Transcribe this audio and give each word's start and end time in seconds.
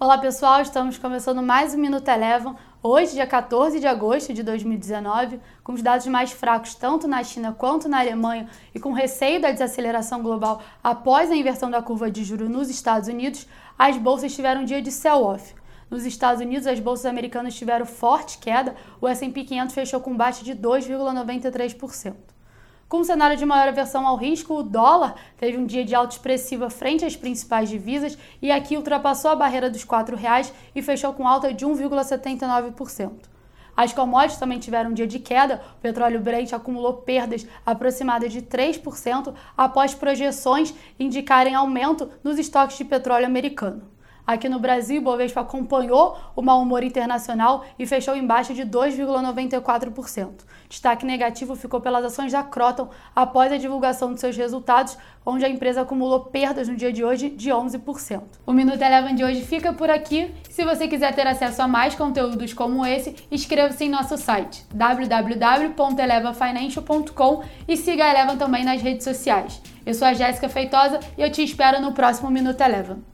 Olá 0.00 0.16
pessoal, 0.16 0.62
estamos 0.62 0.96
começando 0.96 1.42
mais 1.42 1.74
um 1.74 1.78
Minuto 1.78 2.06
Elevam, 2.06 2.56
hoje, 2.80 3.14
dia 3.14 3.26
14 3.26 3.80
de 3.80 3.86
agosto 3.88 4.32
de 4.32 4.44
2019, 4.44 5.40
com 5.64 5.72
os 5.72 5.82
dados 5.82 6.06
mais 6.06 6.30
fracos 6.30 6.76
tanto 6.76 7.08
na 7.08 7.24
China 7.24 7.52
quanto 7.52 7.88
na 7.88 7.98
Alemanha 7.98 8.48
e 8.72 8.78
com 8.78 8.92
receio 8.92 9.40
da 9.40 9.50
desaceleração 9.50 10.22
global 10.22 10.62
após 10.84 11.32
a 11.32 11.34
inversão 11.34 11.68
da 11.68 11.82
curva 11.82 12.08
de 12.08 12.22
juros 12.22 12.48
nos 12.48 12.70
Estados 12.70 13.08
Unidos, 13.08 13.48
as 13.76 13.96
bolsas 13.96 14.32
tiveram 14.32 14.60
um 14.60 14.64
dia 14.64 14.80
de 14.80 14.92
sell-off. 14.92 15.52
Nos 15.90 16.06
Estados 16.06 16.40
Unidos, 16.40 16.68
as 16.68 16.78
bolsas 16.78 17.06
americanas 17.06 17.56
tiveram 17.56 17.84
forte 17.84 18.38
queda, 18.38 18.76
o 19.00 19.08
S&P 19.08 19.42
500 19.42 19.74
fechou 19.74 20.00
com 20.00 20.16
baixa 20.16 20.44
de 20.44 20.54
2,93%. 20.54 22.37
Com 22.88 23.00
o 23.00 23.04
cenário 23.04 23.36
de 23.36 23.44
maior 23.44 23.68
aversão 23.68 24.06
ao 24.06 24.16
risco, 24.16 24.54
o 24.54 24.62
dólar 24.62 25.14
teve 25.36 25.58
um 25.58 25.66
dia 25.66 25.84
de 25.84 25.94
alta 25.94 26.14
expressiva 26.14 26.70
frente 26.70 27.04
às 27.04 27.14
principais 27.14 27.68
divisas 27.68 28.16
e 28.40 28.50
aqui 28.50 28.78
ultrapassou 28.78 29.30
a 29.30 29.36
barreira 29.36 29.68
dos 29.68 29.82
R$ 29.82 30.16
reais 30.16 30.50
e 30.74 30.80
fechou 30.80 31.12
com 31.12 31.28
alta 31.28 31.52
de 31.52 31.66
1,79%. 31.66 33.12
As 33.76 33.92
commodities 33.92 34.38
também 34.38 34.58
tiveram 34.58 34.90
um 34.90 34.94
dia 34.94 35.06
de 35.06 35.18
queda. 35.18 35.60
O 35.76 35.82
petróleo 35.82 36.18
Brent 36.18 36.54
acumulou 36.54 36.94
perdas 36.94 37.46
aproximadas 37.64 38.32
de 38.32 38.40
3% 38.40 39.34
após 39.54 39.94
projeções 39.94 40.74
indicarem 40.98 41.54
aumento 41.54 42.10
nos 42.24 42.38
estoques 42.38 42.78
de 42.78 42.86
petróleo 42.86 43.26
americano. 43.26 43.82
Aqui 44.28 44.46
no 44.46 44.58
Brasil, 44.58 45.00
o 45.00 45.04
Bovespa 45.04 45.40
acompanhou 45.40 46.18
o 46.36 46.42
mau 46.42 46.60
humor 46.60 46.84
internacional 46.84 47.64
e 47.78 47.86
fechou 47.86 48.14
em 48.14 48.26
baixa 48.26 48.52
de 48.52 48.62
2,94%. 48.62 50.44
Destaque 50.68 51.06
negativo 51.06 51.56
ficou 51.56 51.80
pelas 51.80 52.04
ações 52.04 52.30
da 52.30 52.42
Croton 52.42 52.90
após 53.16 53.50
a 53.50 53.56
divulgação 53.56 54.12
de 54.12 54.20
seus 54.20 54.36
resultados, 54.36 54.98
onde 55.24 55.46
a 55.46 55.48
empresa 55.48 55.80
acumulou 55.80 56.26
perdas 56.26 56.68
no 56.68 56.76
dia 56.76 56.92
de 56.92 57.02
hoje 57.02 57.30
de 57.30 57.48
11%. 57.48 58.20
O 58.46 58.52
Minuto 58.52 58.82
Eleven 58.82 59.14
de 59.14 59.24
hoje 59.24 59.40
fica 59.40 59.72
por 59.72 59.88
aqui. 59.88 60.30
Se 60.50 60.62
você 60.62 60.86
quiser 60.86 61.14
ter 61.14 61.26
acesso 61.26 61.62
a 61.62 61.66
mais 61.66 61.94
conteúdos 61.94 62.52
como 62.52 62.84
esse, 62.84 63.16
inscreva-se 63.30 63.86
em 63.86 63.88
nosso 63.88 64.18
site 64.18 64.62
www.elevafinancial.com 64.74 67.44
e 67.66 67.78
siga 67.78 68.04
a 68.04 68.10
Eleven 68.10 68.36
também 68.36 68.62
nas 68.62 68.82
redes 68.82 69.04
sociais. 69.04 69.62
Eu 69.86 69.94
sou 69.94 70.06
a 70.06 70.12
Jéssica 70.12 70.50
Feitosa 70.50 71.00
e 71.16 71.22
eu 71.22 71.32
te 71.32 71.42
espero 71.42 71.80
no 71.80 71.94
próximo 71.94 72.30
Minuto 72.30 72.60
Eleven. 72.60 73.08